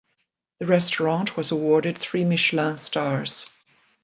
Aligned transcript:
The 0.57 0.65
restaurant 0.65 1.37
was 1.37 1.51
awarded 1.51 1.99
three 1.99 2.23
Michelin 2.25 2.79
stars. 2.79 3.51